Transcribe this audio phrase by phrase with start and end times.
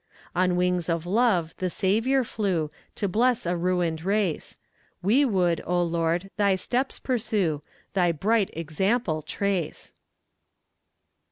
[0.35, 4.57] On wings of love the Saviour flew, To bless a ruined race;
[5.03, 7.61] We would, O Lord, thy steps pursue,
[7.93, 9.93] Thy bright example trace.